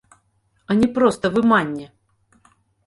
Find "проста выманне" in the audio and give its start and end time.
0.95-1.85